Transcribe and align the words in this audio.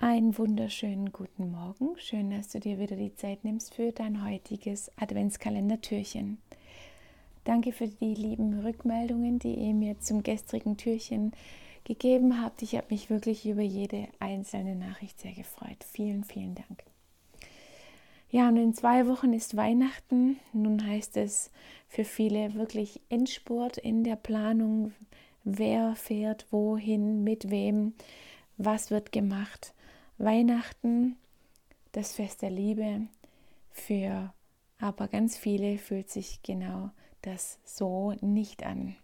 Einen 0.00 0.38
wunderschönen 0.38 1.10
guten 1.10 1.50
Morgen. 1.50 1.98
Schön, 1.98 2.30
dass 2.30 2.50
du 2.50 2.60
dir 2.60 2.78
wieder 2.78 2.94
die 2.94 3.16
Zeit 3.16 3.42
nimmst 3.42 3.74
für 3.74 3.90
dein 3.90 4.24
heutiges 4.24 4.92
Adventskalendertürchen. 4.94 6.38
Danke 7.42 7.72
für 7.72 7.88
die 7.88 8.14
lieben 8.14 8.60
Rückmeldungen, 8.60 9.40
die 9.40 9.56
ihr 9.56 9.74
mir 9.74 9.98
zum 9.98 10.22
gestrigen 10.22 10.76
Türchen 10.76 11.32
gegeben 11.82 12.40
habt. 12.40 12.62
Ich 12.62 12.76
habe 12.76 12.86
mich 12.90 13.10
wirklich 13.10 13.44
über 13.44 13.62
jede 13.62 14.06
einzelne 14.20 14.76
Nachricht 14.76 15.18
sehr 15.18 15.32
gefreut. 15.32 15.82
Vielen, 15.90 16.22
vielen 16.22 16.54
Dank. 16.54 16.84
Ja, 18.30 18.48
und 18.50 18.56
in 18.56 18.74
zwei 18.74 19.08
Wochen 19.08 19.32
ist 19.32 19.56
Weihnachten. 19.56 20.36
Nun 20.52 20.86
heißt 20.86 21.16
es 21.16 21.50
für 21.88 22.04
viele 22.04 22.54
wirklich 22.54 23.00
Endspurt 23.08 23.78
in 23.78 24.04
der 24.04 24.14
Planung. 24.14 24.92
Wer 25.42 25.96
fährt 25.96 26.46
wohin, 26.52 27.24
mit 27.24 27.50
wem, 27.50 27.94
was 28.58 28.92
wird 28.92 29.10
gemacht. 29.10 29.74
Weihnachten, 30.18 31.16
das 31.92 32.12
Fest 32.12 32.42
der 32.42 32.50
Liebe, 32.50 33.06
für 33.70 34.32
aber 34.80 35.08
ganz 35.08 35.36
viele 35.36 35.78
fühlt 35.78 36.10
sich 36.10 36.42
genau 36.42 36.90
das 37.22 37.58
so 37.64 38.14
nicht 38.20 38.64
an. 38.64 38.96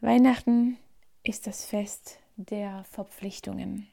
Weihnachten 0.00 0.78
ist 1.22 1.46
das 1.46 1.64
Fest 1.64 2.18
der 2.36 2.84
Verpflichtungen, 2.84 3.86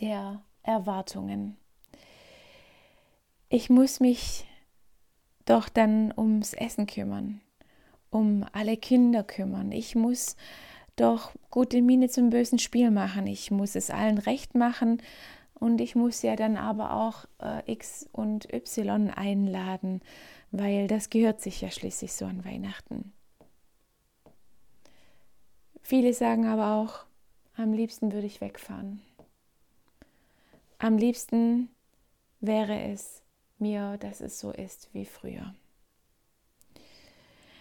der 0.00 0.42
Erwartungen. 0.62 1.56
Ich 3.48 3.70
muss 3.70 3.98
mich 3.98 4.46
doch 5.46 5.68
dann 5.68 6.12
ums 6.16 6.52
Essen 6.54 6.86
kümmern, 6.86 7.40
um 8.10 8.44
alle 8.52 8.76
Kinder 8.76 9.22
kümmern. 9.24 9.72
Ich 9.72 9.94
muss 9.94 10.36
doch 11.00 11.32
gute 11.50 11.80
Miene 11.82 12.08
zum 12.08 12.30
bösen 12.30 12.58
Spiel 12.58 12.90
machen. 12.90 13.26
Ich 13.26 13.50
muss 13.50 13.74
es 13.74 13.90
allen 13.90 14.18
recht 14.18 14.54
machen 14.54 15.02
und 15.54 15.80
ich 15.80 15.94
muss 15.94 16.22
ja 16.22 16.36
dann 16.36 16.56
aber 16.56 16.92
auch 16.92 17.24
äh, 17.40 17.70
X 17.70 18.08
und 18.12 18.52
Y 18.52 19.10
einladen, 19.10 20.00
weil 20.50 20.86
das 20.86 21.10
gehört 21.10 21.40
sich 21.40 21.60
ja 21.60 21.70
schließlich 21.70 22.12
so 22.12 22.24
an 22.24 22.44
Weihnachten. 22.44 23.12
Viele 25.82 26.12
sagen 26.12 26.46
aber 26.46 26.74
auch, 26.74 27.06
am 27.56 27.72
liebsten 27.72 28.12
würde 28.12 28.26
ich 28.26 28.40
wegfahren. 28.40 29.00
Am 30.78 30.96
liebsten 30.96 31.70
wäre 32.40 32.80
es 32.82 33.22
mir, 33.58 33.96
dass 33.98 34.20
es 34.20 34.38
so 34.38 34.52
ist 34.52 34.90
wie 34.92 35.06
früher. 35.06 35.54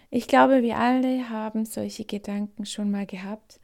Ich 0.10 0.28
glaube, 0.28 0.64
wir 0.64 0.78
alle 0.78 1.30
haben 1.30 1.66
solche 1.66 2.06
Gedanken 2.06 2.66
schon 2.66 2.90
mal 2.92 3.06
gehabt. 3.06 3.60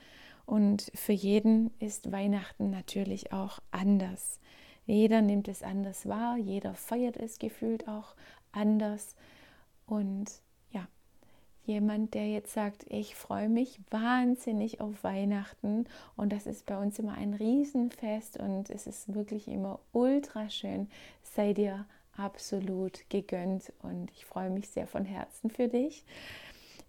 Und 0.45 0.91
für 0.93 1.13
jeden 1.13 1.71
ist 1.79 2.11
Weihnachten 2.11 2.69
natürlich 2.69 3.31
auch 3.31 3.59
anders. 3.71 4.39
Jeder 4.85 5.21
nimmt 5.21 5.47
es 5.47 5.63
anders 5.63 6.05
wahr, 6.07 6.35
jeder 6.37 6.73
feiert 6.73 7.15
es 7.15 7.39
gefühlt 7.39 7.87
auch 7.87 8.15
anders. 8.51 9.15
Und 9.85 10.25
ja, 10.71 10.85
jemand, 11.65 12.13
der 12.13 12.27
jetzt 12.27 12.53
sagt, 12.53 12.85
ich 12.89 13.15
freue 13.15 13.47
mich 13.47 13.79
wahnsinnig 13.89 14.81
auf 14.81 15.01
Weihnachten. 15.05 15.85
Und 16.17 16.33
das 16.33 16.45
ist 16.45 16.65
bei 16.65 16.77
uns 16.77 16.99
immer 16.99 17.13
ein 17.13 17.33
Riesenfest 17.33 18.37
und 18.37 18.69
es 18.69 18.85
ist 18.85 19.13
wirklich 19.13 19.47
immer 19.47 19.79
ultra 19.93 20.49
schön, 20.49 20.89
sei 21.21 21.53
dir 21.53 21.85
absolut 22.17 23.09
gegönnt 23.09 23.71
und 23.81 24.11
ich 24.11 24.25
freue 24.25 24.49
mich 24.49 24.69
sehr 24.69 24.87
von 24.87 25.05
Herzen 25.05 25.49
für 25.49 25.67
dich. 25.67 26.03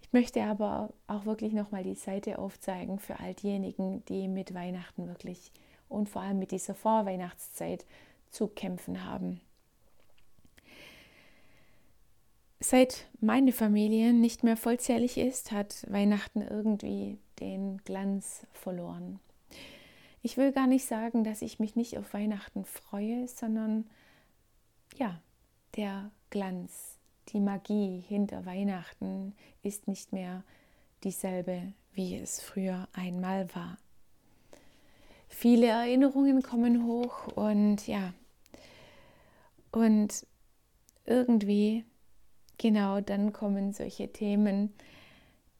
Ich 0.02 0.12
möchte 0.12 0.42
aber 0.42 0.92
auch 1.06 1.24
wirklich 1.24 1.52
nochmal 1.52 1.82
die 1.82 1.94
Seite 1.94 2.38
aufzeigen 2.38 2.98
für 2.98 3.18
all 3.20 3.34
diejenigen, 3.34 4.04
die 4.06 4.28
mit 4.28 4.54
Weihnachten 4.54 5.08
wirklich 5.08 5.52
und 5.88 6.08
vor 6.08 6.22
allem 6.22 6.38
mit 6.38 6.50
dieser 6.50 6.74
Vorweihnachtszeit 6.74 7.84
zu 8.30 8.48
kämpfen 8.48 9.04
haben. 9.04 9.40
Seit 12.60 13.06
meine 13.20 13.52
Familie 13.52 14.12
nicht 14.12 14.42
mehr 14.42 14.56
vollzählig 14.56 15.18
ist, 15.18 15.52
hat 15.52 15.84
Weihnachten 15.90 16.40
irgendwie 16.40 17.18
den 17.38 17.78
Glanz 17.84 18.46
verloren. 18.52 19.20
Ich 20.22 20.38
will 20.38 20.52
gar 20.52 20.66
nicht 20.66 20.86
sagen, 20.86 21.24
dass 21.24 21.42
ich 21.42 21.58
mich 21.58 21.76
nicht 21.76 21.98
auf 21.98 22.14
Weihnachten 22.14 22.64
freue, 22.64 23.28
sondern 23.28 23.84
ja, 24.96 25.20
der 25.76 26.10
Glanz, 26.30 26.98
die 27.28 27.40
Magie 27.40 28.04
hinter 28.08 28.46
Weihnachten 28.46 29.34
ist 29.62 29.88
nicht 29.88 30.12
mehr 30.12 30.44
dieselbe, 31.02 31.72
wie 31.92 32.16
es 32.16 32.40
früher 32.40 32.88
einmal 32.92 33.54
war. 33.54 33.78
Viele 35.28 35.66
Erinnerungen 35.66 36.42
kommen 36.42 36.86
hoch 36.86 37.26
und 37.34 37.86
ja, 37.86 38.14
und 39.72 40.26
irgendwie, 41.06 41.84
genau 42.58 43.00
dann 43.00 43.32
kommen 43.32 43.72
solche 43.72 44.12
Themen, 44.12 44.72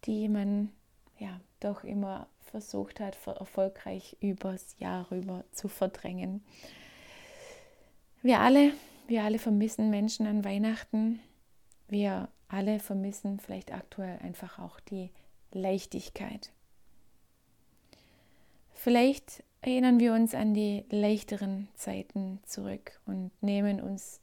die 0.05 0.29
man 0.29 0.71
ja 1.19 1.41
doch 1.61 1.83
immer 1.83 2.29
versucht 2.41 3.01
hat, 3.01 3.19
erfolgreich 3.27 4.17
übers 4.21 4.77
Jahr 4.79 5.11
rüber 5.11 5.45
zu 5.51 5.67
verdrängen. 5.67 6.45
Wir 8.23 8.39
alle 8.39 8.73
wir 9.07 9.23
alle 9.23 9.39
vermissen 9.39 9.91
Menschen 9.91 10.27
an 10.27 10.45
Weihnachten. 10.45 11.21
Wir 11.89 12.29
alle 12.49 12.79
vermissen 12.79 13.41
vielleicht 13.41 13.73
aktuell 13.73 14.19
einfach 14.19 14.59
auch 14.59 14.81
die 14.81 15.11
Leichtigkeit. 15.53 16.53
Vielleicht 18.73 19.43
erinnern 19.61 19.99
wir 19.99 20.13
uns 20.13 20.35
an 20.35 20.53
die 20.53 20.85
leichteren 20.91 21.69
Zeiten 21.75 22.41
zurück 22.45 23.01
und 23.07 23.31
nehmen 23.43 23.81
uns 23.81 24.21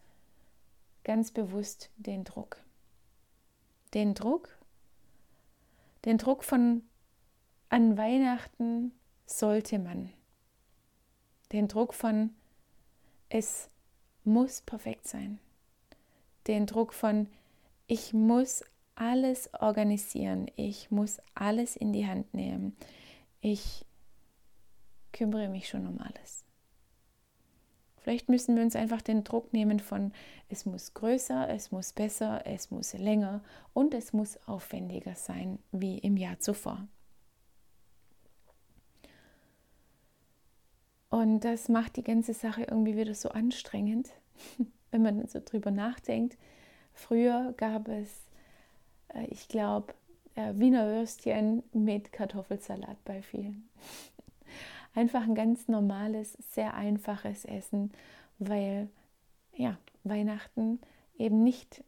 ganz 1.03 1.31
bewusst 1.31 1.89
den 1.97 2.23
Druck. 2.23 2.57
Den 3.93 4.13
Druck, 4.13 4.57
den 6.05 6.17
Druck 6.17 6.43
von 6.43 6.83
an 7.69 7.97
Weihnachten 7.97 8.91
sollte 9.25 9.79
man. 9.79 10.11
Den 11.51 11.67
Druck 11.67 11.93
von 11.93 12.31
es 13.29 13.69
muss 14.23 14.61
perfekt 14.61 15.07
sein. 15.07 15.39
Den 16.47 16.65
Druck 16.65 16.93
von, 16.93 17.27
ich 17.87 18.13
muss 18.13 18.63
alles 18.95 19.53
organisieren, 19.53 20.47
ich 20.55 20.91
muss 20.91 21.19
alles 21.33 21.75
in 21.75 21.93
die 21.93 22.07
Hand 22.07 22.33
nehmen, 22.33 22.75
ich 23.41 23.85
kümmere 25.11 25.49
mich 25.49 25.67
schon 25.67 25.87
um 25.87 25.99
alles. 25.99 26.43
Vielleicht 27.97 28.29
müssen 28.29 28.55
wir 28.55 28.63
uns 28.63 28.75
einfach 28.75 29.01
den 29.01 29.23
Druck 29.23 29.53
nehmen 29.53 29.79
von, 29.79 30.11
es 30.49 30.65
muss 30.65 30.95
größer, 30.95 31.49
es 31.49 31.71
muss 31.71 31.93
besser, 31.93 32.41
es 32.45 32.71
muss 32.71 32.93
länger 32.93 33.41
und 33.73 33.93
es 33.93 34.11
muss 34.11 34.37
aufwendiger 34.47 35.15
sein 35.15 35.59
wie 35.71 35.99
im 35.99 36.17
Jahr 36.17 36.39
zuvor. 36.39 36.87
Und 41.11 41.41
das 41.41 41.67
macht 41.67 41.97
die 41.97 42.03
ganze 42.03 42.33
Sache 42.33 42.63
irgendwie 42.63 42.95
wieder 42.95 43.13
so 43.13 43.29
anstrengend, 43.29 44.09
wenn 44.91 45.03
man 45.03 45.27
so 45.27 45.41
drüber 45.43 45.69
nachdenkt. 45.69 46.37
Früher 46.93 47.53
gab 47.57 47.89
es, 47.89 48.09
äh, 49.13 49.25
ich 49.25 49.49
glaube, 49.49 49.93
äh, 50.35 50.53
Wiener 50.55 50.87
Würstchen 50.87 51.63
mit 51.73 52.13
Kartoffelsalat 52.13 53.03
bei 53.03 53.21
vielen. 53.21 53.69
Einfach 54.95 55.23
ein 55.23 55.35
ganz 55.35 55.67
normales, 55.67 56.37
sehr 56.53 56.73
einfaches 56.75 57.43
Essen, 57.43 57.91
weil 58.39 58.89
ja, 59.53 59.77
Weihnachten 60.05 60.79
eben 61.17 61.43
nicht 61.43 61.83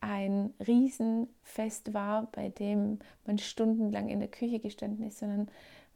ein 0.00 0.52
Riesenfest 0.66 1.94
war, 1.94 2.28
bei 2.32 2.50
dem 2.50 2.98
man 3.26 3.38
stundenlang 3.38 4.08
in 4.08 4.20
der 4.20 4.30
Küche 4.30 4.60
gestanden 4.60 5.06
ist, 5.06 5.18
sondern 5.18 5.48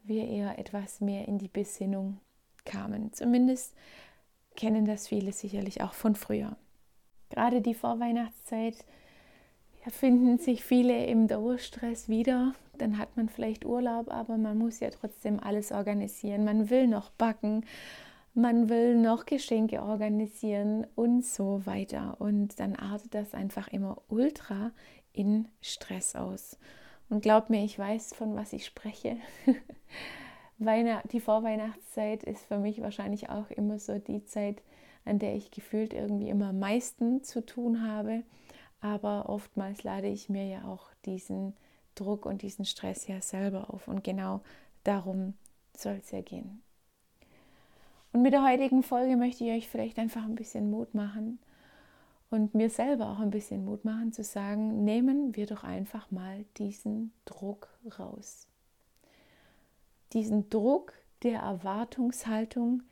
wir 0.04 0.28
eher 0.28 0.59
etwas 0.59 1.00
mehr 1.00 1.26
in 1.26 1.38
die 1.38 1.48
Besinnung 1.48 2.19
kamen. 2.65 3.12
Zumindest 3.12 3.75
kennen 4.56 4.84
das 4.84 5.08
viele 5.08 5.32
sicherlich 5.32 5.82
auch 5.82 5.94
von 5.94 6.14
früher. 6.14 6.56
Gerade 7.31 7.61
die 7.61 7.75
Vorweihnachtszeit 7.75 8.84
ja, 9.84 9.90
finden 9.90 10.38
sich 10.38 10.64
viele 10.64 11.06
im 11.06 11.26
Dauerstress 11.26 12.08
wieder. 12.08 12.55
Dann 12.78 12.99
hat 12.99 13.17
man 13.17 13.28
vielleicht 13.28 13.64
Urlaub, 13.64 14.11
aber 14.11 14.37
man 14.37 14.58
muss 14.58 14.81
ja 14.81 14.90
trotzdem 14.90 15.40
alles 15.40 15.73
organisieren. 15.73 16.44
Man 16.44 16.70
will 16.70 16.87
noch 16.87 17.11
backen, 17.11 17.64
man 18.34 18.69
will 18.69 18.96
noch 18.96 19.26
Geschenke 19.26 19.82
organisieren 19.82 20.87
und 20.94 21.25
so 21.25 21.64
weiter. 21.67 22.17
Und 22.19 22.58
dann 22.61 22.76
artet 22.76 23.14
das 23.14 23.34
einfach 23.34 23.69
immer 23.69 24.02
ultra 24.08 24.73
in 25.12 25.49
Stress 25.61 26.17
aus. 26.17 26.58
Und 27.08 27.22
glaub 27.22 27.50
mir, 27.50 27.64
ich 27.64 27.78
weiß, 27.78 28.14
von 28.14 28.34
was 28.36 28.52
ich 28.52 28.64
spreche. 28.64 29.16
die 30.58 31.20
Vorweihnachtszeit 31.20 32.22
ist 32.24 32.46
für 32.46 32.58
mich 32.58 32.80
wahrscheinlich 32.80 33.28
auch 33.28 33.50
immer 33.50 33.78
so 33.78 33.98
die 33.98 34.24
Zeit, 34.24 34.62
an 35.04 35.18
der 35.18 35.34
ich 35.34 35.50
gefühlt 35.50 35.92
irgendwie 35.92 36.28
immer 36.28 36.48
am 36.48 36.58
meisten 36.58 37.22
zu 37.22 37.44
tun 37.44 37.86
habe. 37.86 38.22
Aber 38.80 39.28
oftmals 39.28 39.82
lade 39.82 40.08
ich 40.08 40.28
mir 40.28 40.46
ja 40.46 40.64
auch 40.64 40.88
diesen 41.04 41.54
Druck 41.94 42.26
und 42.26 42.42
diesen 42.42 42.64
Stress 42.64 43.06
ja 43.06 43.20
selber 43.20 43.72
auf. 43.72 43.88
Und 43.88 44.04
genau 44.04 44.40
darum 44.82 45.34
soll 45.76 46.00
es 46.02 46.10
ja 46.10 46.20
gehen. 46.20 46.62
Und 48.12 48.22
mit 48.22 48.32
der 48.32 48.44
heutigen 48.44 48.82
Folge 48.82 49.16
möchte 49.16 49.44
ich 49.44 49.50
euch 49.50 49.68
vielleicht 49.68 49.98
einfach 49.98 50.24
ein 50.24 50.36
bisschen 50.36 50.70
Mut 50.70 50.94
machen 50.94 51.38
und 52.34 52.52
mir 52.52 52.69
selber 52.69 53.10
auch 53.10 53.20
ein 53.20 53.31
bisschen 53.31 53.64
Mut 53.64 53.84
machen 53.84 54.12
zu 54.12 54.25
sagen, 54.25 54.84
nehmen 54.84 55.36
wir 55.36 55.46
doch 55.46 55.62
einfach 55.62 56.10
mal 56.10 56.44
diesen 56.56 57.12
Druck 57.26 57.69
raus. 57.96 58.48
Diesen 60.12 60.50
Druck 60.50 60.94
der 61.22 61.40
Erwartungshaltung, 61.40 62.82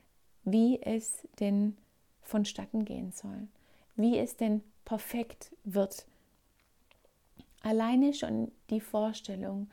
wie 0.45 0.81
es 0.81 1.27
denn 1.41 1.75
vonstatten 2.21 2.85
gehen 2.85 3.11
soll, 3.11 3.49
wie 3.97 4.17
es 4.17 4.37
denn 4.37 4.63
perfekt 4.85 5.53
wird. 5.65 6.05
Alleine 7.63 8.13
schon 8.13 8.49
die 8.69 8.81
Vorstellung 8.81 9.69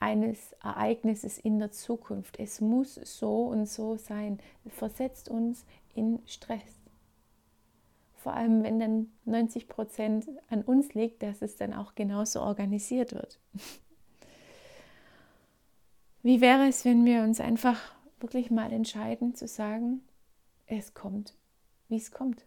eines 0.00 0.54
Ereignisses 0.62 1.36
in 1.36 1.58
der 1.58 1.70
Zukunft, 1.70 2.38
es 2.40 2.62
muss 2.62 2.94
so 2.94 3.44
und 3.44 3.66
so 3.66 3.96
sein, 3.96 4.38
versetzt 4.68 5.28
uns 5.28 5.66
in 5.94 6.18
Stress. 6.24 6.81
Vor 8.22 8.34
allem, 8.34 8.62
wenn 8.62 8.78
dann 8.78 9.10
90 9.24 9.66
Prozent 9.66 10.28
an 10.48 10.62
uns 10.62 10.94
liegt, 10.94 11.24
dass 11.24 11.42
es 11.42 11.56
dann 11.56 11.74
auch 11.74 11.96
genauso 11.96 12.40
organisiert 12.40 13.12
wird. 13.12 13.40
Wie 16.22 16.40
wäre 16.40 16.68
es, 16.68 16.84
wenn 16.84 17.04
wir 17.04 17.24
uns 17.24 17.40
einfach 17.40 17.80
wirklich 18.20 18.52
mal 18.52 18.72
entscheiden 18.72 19.34
zu 19.34 19.48
sagen, 19.48 20.02
es 20.66 20.94
kommt, 20.94 21.34
wie 21.88 21.96
es 21.96 22.12
kommt. 22.12 22.46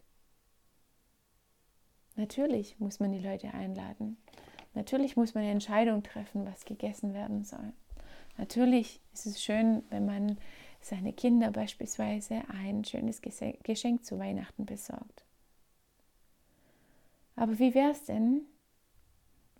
Natürlich 2.14 2.80
muss 2.80 2.98
man 2.98 3.12
die 3.12 3.20
Leute 3.20 3.52
einladen. 3.52 4.16
Natürlich 4.72 5.14
muss 5.14 5.34
man 5.34 5.42
eine 5.42 5.52
Entscheidung 5.52 6.02
treffen, 6.02 6.46
was 6.46 6.64
gegessen 6.64 7.12
werden 7.12 7.44
soll. 7.44 7.74
Natürlich 8.38 9.02
ist 9.12 9.26
es 9.26 9.42
schön, 9.42 9.82
wenn 9.90 10.06
man 10.06 10.38
seine 10.80 11.12
Kinder 11.12 11.50
beispielsweise 11.50 12.44
ein 12.48 12.82
schönes 12.82 13.20
Geschenk 13.20 14.06
zu 14.06 14.18
Weihnachten 14.18 14.64
besorgt. 14.64 15.25
Aber 17.36 17.58
wie 17.58 17.74
wäre 17.74 17.92
es 17.92 18.04
denn, 18.04 18.42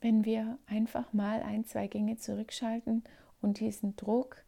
wenn 0.00 0.24
wir 0.24 0.58
einfach 0.66 1.12
mal 1.12 1.42
ein, 1.42 1.64
zwei 1.64 1.86
Gänge 1.86 2.16
zurückschalten 2.16 3.04
und 3.40 3.60
diesen 3.60 3.96
Druck, 3.96 4.44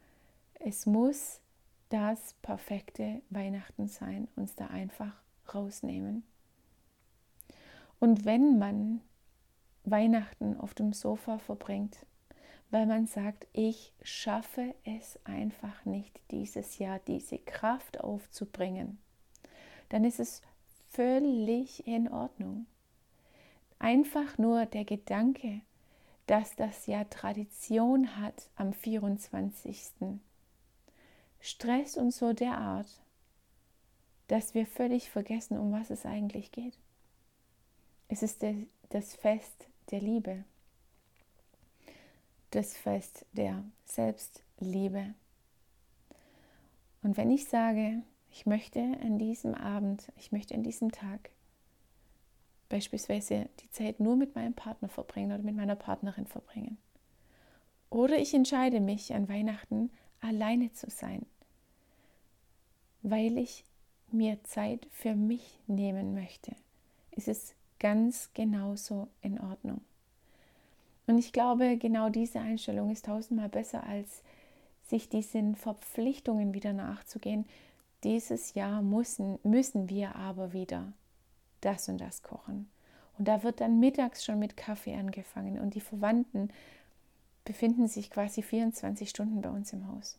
es 0.55 0.87
muss 0.87 1.41
das 1.89 2.35
perfekte 2.43 3.23
Weihnachten 3.31 3.89
sein, 3.89 4.29
uns 4.37 4.55
da 4.55 4.67
einfach 4.67 5.13
rausnehmen. 5.55 6.25
Und 8.01 8.25
wenn 8.25 8.59
man 8.59 9.01
Weihnachten 9.85 10.57
auf 10.59 10.75
dem 10.75 10.93
Sofa 10.93 11.39
verbringt, 11.39 12.07
weil 12.71 12.87
man 12.87 13.07
sagt, 13.07 13.47
ich 13.53 13.95
schaffe 14.03 14.75
es 14.85 15.19
einfach 15.25 15.85
nicht 15.85 16.21
dieses 16.31 16.79
Jahr, 16.79 16.99
diese 17.07 17.39
Kraft 17.39 18.01
aufzubringen, 18.01 18.99
dann 19.89 20.05
ist 20.05 20.21
es 20.21 20.43
völlig 20.91 21.87
in 21.87 22.09
Ordnung. 22.09 22.67
Einfach 23.79 24.39
nur 24.39 24.67
der 24.67 24.85
Gedanke, 24.85 25.61
dass 26.27 26.57
das 26.57 26.87
Jahr 26.87 27.09
Tradition 27.09 28.17
hat 28.17 28.51
am 28.57 28.73
24. 28.73 29.93
Stress 31.41 31.97
und 31.97 32.13
so 32.13 32.33
derart, 32.33 32.89
dass 34.27 34.55
wir 34.55 34.67
völlig 34.67 35.11
vergessen, 35.11 35.57
um 35.59 35.73
was 35.73 35.91
es 35.91 36.05
eigentlich 36.05 36.53
geht. 36.53 36.77
Es 38.09 38.23
ist 38.23 38.45
das 38.91 39.15
Fest 39.15 39.69
der 39.91 40.01
Liebe, 40.01 40.45
das 42.51 42.77
Fest 42.77 43.25
der 43.33 43.63
Selbstliebe. 43.85 45.15
Und 47.03 47.17
wenn 47.17 47.31
ich 47.31 47.47
sage, 47.47 48.03
ich 48.31 48.45
möchte 48.45 48.81
an 48.81 49.19
diesem 49.19 49.55
Abend, 49.55 50.13
ich 50.17 50.33
möchte 50.33 50.55
an 50.55 50.63
diesem 50.63 50.91
Tag 50.93 51.31
beispielsweise 52.69 53.49
die 53.61 53.71
Zeit 53.71 54.01
nur 54.01 54.17
mit 54.17 54.35
meinem 54.35 54.55
Partner 54.55 54.89
verbringen 54.89 55.33
oder 55.33 55.43
mit 55.43 55.57
meiner 55.57 55.77
Partnerin 55.77 56.27
verbringen. 56.27 56.79
Oder 57.91 58.19
ich 58.19 58.35
entscheide 58.35 58.81
mich 58.81 59.15
an 59.15 59.29
Weihnachten 59.29 59.91
alleine 60.21 60.73
zu 60.73 60.91
sein, 60.91 61.25
weil 63.03 63.39
ich 63.39 63.65
mir 64.11 64.43
Zeit 64.45 64.87
für 64.91 65.15
mich 65.15 65.59
nehmen 65.67 66.15
möchte, 66.15 66.55
ist 67.13 67.29
es 67.29 67.55
ganz 67.79 68.31
genauso 68.35 69.09
in 69.23 69.41
Ordnung. 69.41 69.81
Und 71.07 71.19
ich 71.19 71.33
glaube, 71.33 71.79
genau 71.79 72.11
diese 72.11 72.41
Einstellung 72.41 72.91
ist 72.91 73.07
tausendmal 73.07 73.49
besser, 73.49 73.85
als 73.85 74.23
sich 74.83 75.09
diesen 75.09 75.55
Verpflichtungen 75.55 76.53
wieder 76.53 76.73
nachzugehen. 76.73 77.47
Dieses 78.05 78.55
Jahr 78.55 78.83
müssen, 78.83 79.39
müssen 79.43 79.89
wir 79.89 80.17
aber 80.17 80.53
wieder 80.53 80.93
das 81.61 81.89
und 81.89 81.99
das 81.99 82.23
kochen. 82.23 82.71
Und 83.19 83.27
da 83.27 83.43
wird 83.43 83.61
dann 83.61 83.81
mittags 83.81 84.25
schon 84.25 84.39
mit 84.39 84.57
Kaffee 84.57 84.95
angefangen 84.95 85.59
und 85.59 85.75
die 85.75 85.81
Verwandten 85.81 86.51
befinden 87.45 87.89
sich 87.89 88.11
quasi 88.11 88.43
24 88.43 89.09
Stunden 89.09 89.41
bei 89.41 89.51
uns 89.51 89.73
im 89.73 89.89
Haus. 89.89 90.19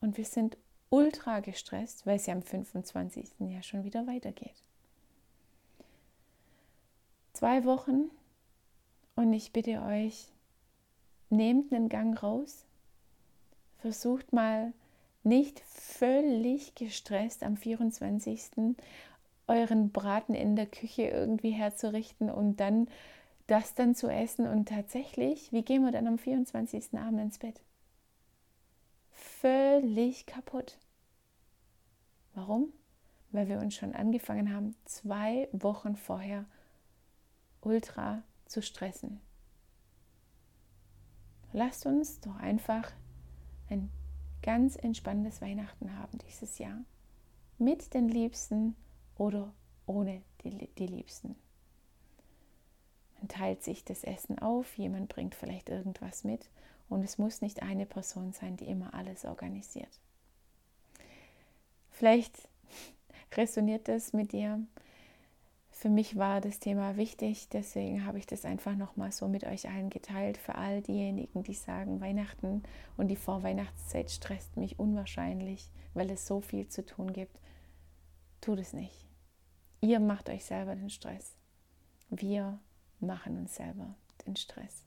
Und 0.00 0.16
wir 0.16 0.24
sind 0.24 0.56
ultra 0.90 1.40
gestresst, 1.40 2.06
weil 2.06 2.16
es 2.16 2.26
ja 2.26 2.34
am 2.34 2.42
25. 2.42 3.30
ja 3.40 3.62
schon 3.62 3.84
wieder 3.84 4.06
weitergeht. 4.06 4.62
Zwei 7.32 7.64
Wochen 7.64 8.10
und 9.14 9.32
ich 9.32 9.52
bitte 9.52 9.82
euch, 9.82 10.28
nehmt 11.28 11.72
einen 11.72 11.88
Gang 11.88 12.22
raus, 12.22 12.64
versucht 13.78 14.32
mal 14.32 14.72
nicht 15.22 15.60
völlig 15.60 16.74
gestresst 16.76 17.42
am 17.42 17.56
24. 17.56 18.76
euren 19.48 19.90
Braten 19.90 20.34
in 20.34 20.56
der 20.56 20.66
Küche 20.66 21.02
irgendwie 21.02 21.50
herzurichten 21.50 22.30
und 22.30 22.60
dann 22.60 22.88
das 23.46 23.74
dann 23.74 23.94
zu 23.94 24.08
essen 24.08 24.46
und 24.46 24.68
tatsächlich, 24.68 25.52
wie 25.52 25.62
gehen 25.62 25.84
wir 25.84 25.92
dann 25.92 26.08
am 26.08 26.18
24. 26.18 26.98
Abend 26.98 27.20
ins 27.20 27.38
Bett? 27.38 27.62
völlig 29.16 30.26
kaputt. 30.26 30.78
Warum? 32.34 32.72
Weil 33.32 33.48
wir 33.48 33.58
uns 33.58 33.74
schon 33.74 33.94
angefangen 33.94 34.52
haben, 34.52 34.74
zwei 34.84 35.48
Wochen 35.52 35.96
vorher 35.96 36.44
ultra 37.60 38.22
zu 38.46 38.62
stressen. 38.62 39.20
Lasst 41.52 41.86
uns 41.86 42.20
doch 42.20 42.36
einfach 42.36 42.92
ein 43.68 43.90
ganz 44.42 44.76
entspanntes 44.76 45.40
Weihnachten 45.40 45.96
haben 45.98 46.18
dieses 46.18 46.58
Jahr. 46.58 46.78
Mit 47.58 47.94
den 47.94 48.08
Liebsten 48.08 48.76
oder 49.16 49.52
ohne 49.86 50.22
die, 50.42 50.68
die 50.78 50.86
Liebsten. 50.86 51.36
Man 53.18 53.28
teilt 53.28 53.62
sich 53.62 53.84
das 53.84 54.04
Essen 54.04 54.38
auf, 54.38 54.76
jemand 54.76 55.08
bringt 55.08 55.34
vielleicht 55.34 55.68
irgendwas 55.68 56.24
mit 56.24 56.50
und 56.88 57.02
es 57.02 57.18
muss 57.18 57.40
nicht 57.40 57.62
eine 57.62 57.86
Person 57.86 58.32
sein, 58.32 58.56
die 58.56 58.66
immer 58.66 58.94
alles 58.94 59.24
organisiert. 59.24 60.00
Vielleicht 61.90 62.48
resoniert 63.32 63.88
das 63.88 64.12
mit 64.12 64.32
dir. 64.32 64.60
Für 65.70 65.88
mich 65.90 66.16
war 66.16 66.40
das 66.40 66.58
Thema 66.58 66.96
wichtig, 66.96 67.48
deswegen 67.50 68.06
habe 68.06 68.18
ich 68.18 68.26
das 68.26 68.44
einfach 68.44 68.74
nochmal 68.74 69.12
so 69.12 69.28
mit 69.28 69.44
euch 69.44 69.68
allen 69.68 69.90
geteilt. 69.90 70.38
Für 70.38 70.54
all 70.54 70.80
diejenigen, 70.80 71.42
die 71.42 71.54
sagen, 71.54 72.00
Weihnachten 72.00 72.62
und 72.96 73.08
die 73.08 73.16
Vorweihnachtszeit 73.16 74.10
stresst 74.10 74.56
mich 74.56 74.78
unwahrscheinlich, 74.78 75.70
weil 75.92 76.10
es 76.10 76.26
so 76.26 76.40
viel 76.40 76.68
zu 76.68 76.84
tun 76.84 77.12
gibt. 77.12 77.38
Tut 78.40 78.58
es 78.58 78.72
nicht. 78.72 79.05
Ihr 79.80 80.00
macht 80.00 80.28
euch 80.28 80.44
selber 80.44 80.74
den 80.74 80.90
Stress. 80.90 81.36
Wir 82.10 82.58
machen 83.00 83.38
uns 83.38 83.56
selber 83.56 83.94
den 84.26 84.36
Stress. 84.36 84.84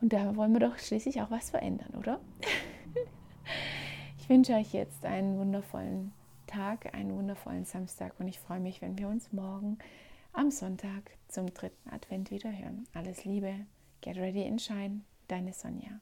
Und 0.00 0.12
da 0.12 0.36
wollen 0.36 0.52
wir 0.52 0.60
doch 0.60 0.78
schließlich 0.78 1.20
auch 1.22 1.30
was 1.30 1.50
verändern, 1.50 1.94
oder? 1.98 2.20
ich 4.18 4.28
wünsche 4.28 4.54
euch 4.54 4.72
jetzt 4.72 5.04
einen 5.04 5.38
wundervollen 5.38 6.12
Tag, 6.46 6.94
einen 6.94 7.16
wundervollen 7.16 7.64
Samstag 7.64 8.14
und 8.18 8.28
ich 8.28 8.38
freue 8.38 8.60
mich, 8.60 8.80
wenn 8.80 8.96
wir 8.96 9.08
uns 9.08 9.32
morgen 9.32 9.78
am 10.32 10.50
Sonntag 10.50 11.10
zum 11.28 11.52
dritten 11.52 11.90
Advent 11.90 12.30
wieder 12.30 12.50
hören. 12.50 12.86
Alles 12.94 13.24
Liebe, 13.24 13.66
get 14.00 14.16
ready 14.16 14.46
and 14.46 14.60
shine, 14.60 15.00
deine 15.26 15.52
Sonja. 15.52 16.00